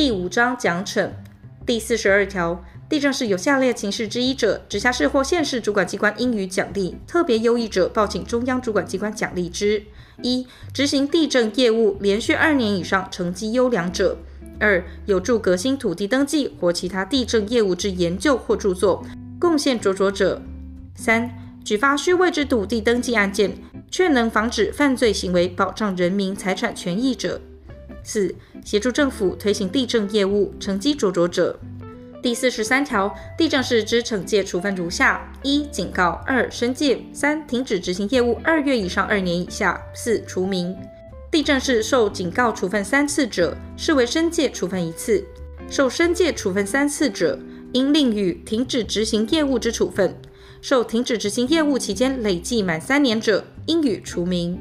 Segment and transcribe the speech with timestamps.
[0.00, 1.10] 第五章奖惩。
[1.66, 9.82] 第四十二条，地政士有下列情事之一者，直辖市或县市主管机关应予奖励，特别优异者，报请中央主管机关奖励之。
[10.22, 14.16] 一、执行地震业务连续二年以上成绩优良者；
[14.60, 19.04] 二、有助革新土地登记或其他地震业务之研究或著作，
[19.40, 20.40] 贡献卓卓者；
[20.94, 21.28] 三、
[21.64, 23.58] 举发虚伪之土地登记案件，
[23.90, 27.40] 却能防止犯罪行为，保障人民财产权益者；
[28.04, 28.32] 四、
[28.64, 31.58] 协助政府推行地政业务，成绩卓卓者。
[32.20, 40.76] 第四十三条，地政士之惩戒处分如下：一、警告；二、申诫；三、停止执行业务二月以上二年以下；四、除名。
[41.30, 45.22] 地政士受警告处分三次者，视为申诫处分一次；
[45.70, 47.38] 受申诫处分三次者，
[47.72, 50.10] 应另予停止执行业务之处分；
[50.60, 54.58] 受停止执行业务期间累计满三年者，应予除名。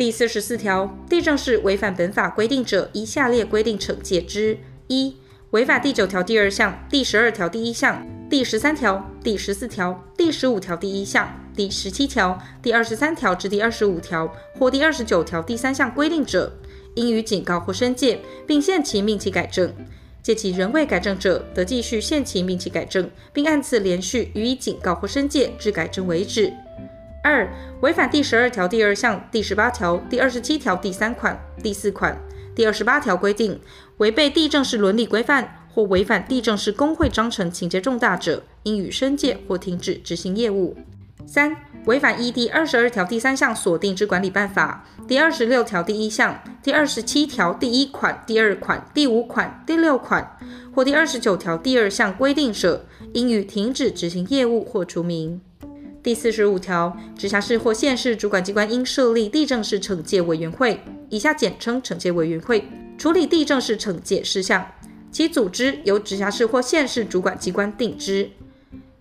[0.00, 5.14] 第四十四条，地政士违反本法规定者，依下列规定惩戒之：一、
[5.50, 16.50] 违反第九条第二项、第十二条第一项、第十三条、第十四条、第十五条第一项、第十七条、第二十三条至第二十五条或第二十九条第三项规定者，
[16.94, 19.70] 应予警告或申诫，并限期命其改正。
[20.22, 26.50] 借其仍未改正者，得继续限期命其改正，并按次连续予以警告或申诫至改正为止。
[27.22, 27.46] 二、
[27.82, 32.16] 违反第十二条第二项、第十八条、第二十七条第三款、第四款。
[32.54, 33.60] 第二十八条规定，
[33.98, 40.76] 违背地政士伦理规范或违反地政士公会章程情节重大者，应予申诫或停止执行业务。
[41.26, 41.54] 三、
[41.84, 50.38] 违反依第二十二条第三项所定之管理办法、第二十六条第一项、第二十七条第一款、第二款、第五款、第六款
[50.74, 55.40] 或第二十九条第二项规定者，应予停止执行业务或除名。
[56.02, 62.64] 第四十五条，直辖市或县市主管机关应设立地政士惩戒委员会（以下简称惩戒委员会），
[62.96, 64.66] 处理地政士惩戒事项，
[65.12, 68.30] 其组织由直辖市或县市主管机关定之。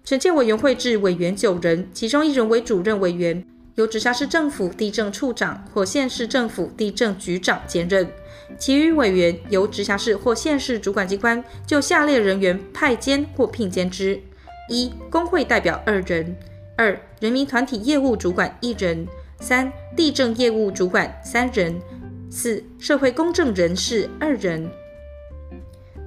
[0.06, 3.46] 惩戒委员会置委员九人，其中一人为主任委员，
[3.76, 8.12] 由直辖市政府地政处长或县市政府地政局长兼任，
[8.58, 14.22] 其余委员由直辖市或县市主管机关就下列人员派监或聘监之：
[14.68, 16.36] 一、工会代表二人。
[16.80, 19.06] 二、人民团体业务主管一人；
[19.42, 21.74] 三、地政业务主管三人；
[22.32, 24.72] 四、社会公正人士二人。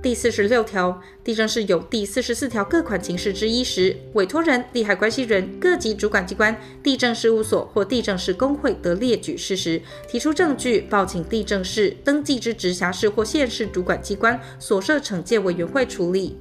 [0.03, 16.39] 第四十六条，地政士有第四十四条各款情事之一时，委托人、利害关系人、各级主管机关、地政事务所或地政士公会得列举事实，提出证据，报请地政士登记之直辖市或县市主管机关所设惩戒委员会处理。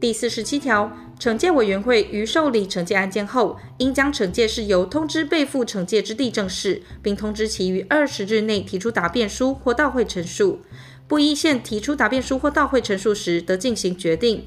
[0.00, 0.90] 第四十七条。
[1.18, 10.60] 惩戒委员会于受理惩戒案件后，应将惩戒事由通知被负惩戒之地正式，并通知其于二十日内提出答辩书或到会陈述。
[11.06, 14.46] 不依限提出答辩书或到会陈述时，得进行决定。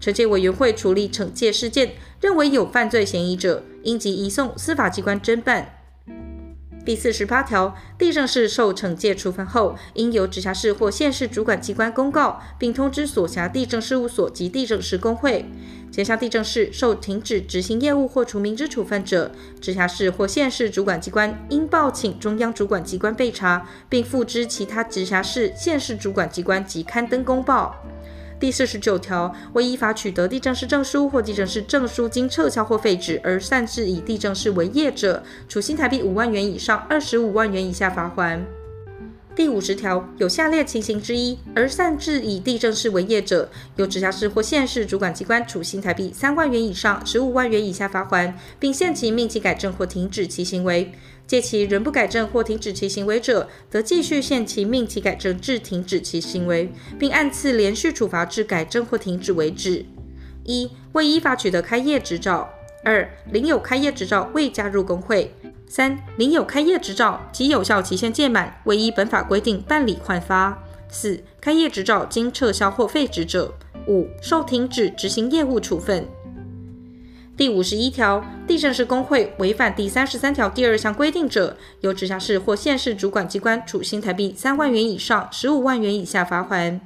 [0.00, 5.79] 惩戒委员会处理惩戒事件，认为有犯罪嫌疑者，应即移送司法机关侦办。
[6.82, 15.44] 第四十八条，地政士受惩戒处分后，应由直辖市或县市主管机关公告，并通知所辖地政事务所及地政士公会。
[15.92, 19.30] 前项地政士受停止执行业务或除名之处分者，
[19.60, 27.76] 直辖市或县市主管机关应报请中央主管机关备查，并付之其他直辖市、县市主管机关及刊登公报。
[28.40, 38.40] 第四十九条，为依法取得地政士证书或地政士证书经撤销或废止而擅自以地政士为业者，处新台币五万元以上二十五万元以下罚锾。
[39.36, 50.92] 第五十条，有下列情形之一而擅自以地政士为业者，由直辖市或县市主管机关处新台币三万元以上十五万元以下罚锾，并限期命其改正或停止其行为。
[51.30, 59.86] 借其仍不改正或停止其行为者，则继续限期命其改正至停止其行为，并按次连续处罚至改正或停止为止。
[60.42, 62.48] 一、未依法取得开业执照；
[62.84, 65.28] 二、领有开业执照未加入工会；
[65.68, 70.52] 三、领有开业执照及有效期限届满，未依本法规定办理换发；
[70.88, 73.54] 四、开业执照经撤销或废止者；
[73.86, 76.04] 五、受停止执行业务处分。
[77.40, 86.78] 第五十一条，地政士公会违反第三十三条第二项规定者，由直辖市或县市主管机关处新台币三万元以上十五万元以下罚锾。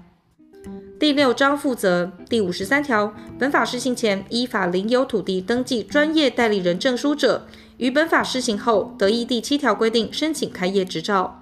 [0.97, 7.49] 第六章负责第五十三条，本法施行前依法领有土地登记专业代理人证书者，
[7.79, 11.41] 于本法施行后得依第七条规定申请开业执照。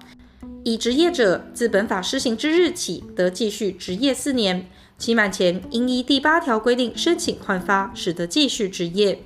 [0.63, 4.67] 已执业者，自本法施行之日起得继续执业四年。
[5.03, 9.21] 期满前，应依第八条规定申请换发，使得继续执业。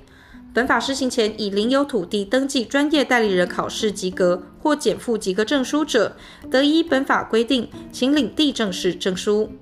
[0.52, 6.16] 本法施行前已领有土地登记专业代理人考试及格或减负及格证书者，
[6.50, 9.52] 得依本法规定，请领地政士证书。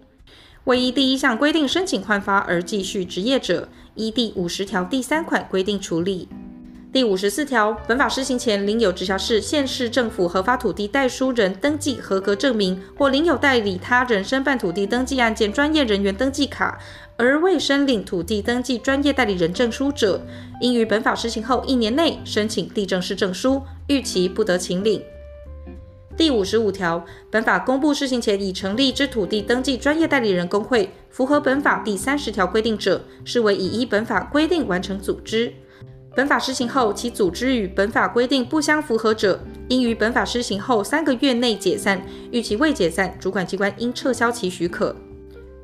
[0.64, 6.30] 未依第一项规定申请换发而继续执业者，依第五十条第三款规定处理。
[6.96, 16.78] 第五十四条，本法施行前，领有直辖市、县市政府合法土地代书人登记合格证明，或领有代理他人申办土地登记案件专业人员登记卡，
[17.18, 20.22] 而未申领土地登记专业代理人证书者，
[20.62, 25.02] 应于本法施行后一年内申请地政士证书，逾期不得请领。
[26.16, 35.52] 第五十五条，本法公布施行前已成立之土地登记专业代理人工会，符合本法第三十条规定者，视为已依本法规定完成组织。
[36.16, 42.02] 本法施行后，其组织与本法规定不相符合者，应于本法施行后三个月内解散。
[42.32, 44.96] 逾期未解散，主管机关应撤销其许可。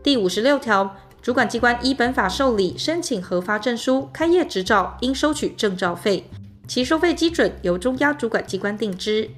[0.03, 6.29] 第五十六条，主管机关依本法受理申请核发证书、开业执照，应收取证照费，
[6.69, 9.31] 其收费基准由中央主管机关定之。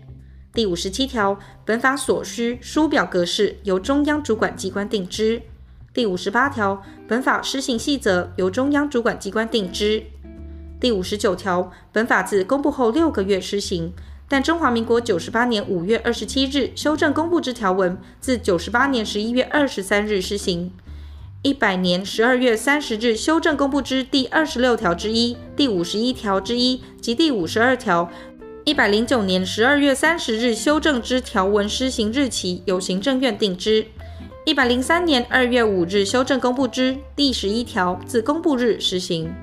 [0.53, 5.41] 第五十七条，本法所需书表格式由中央主管机关定之。
[5.93, 10.03] 第五十八条，本法施行细则由中央主管机关定之。
[10.85, 13.95] 第五十九条，本法自公布后六个月施行，
[14.29, 20.71] 但中华民国九十八年五月二十七日修正公布之条文，自九十八年十一月二十三日施行。
[21.41, 28.11] 一百年十二月三十日修正公布之第二十六条之一、第五十一条之一及第五十二条。
[28.67, 33.87] 一百零九年十二月三十日修正之条文施行日期，由行政院定之。
[34.45, 39.35] 一百零三年二月五日修正公布之第十一条自公布日施行。